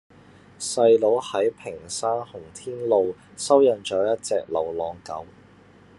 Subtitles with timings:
[0.59, 5.27] 細佬喺屏山洪天路收養左一隻流浪狗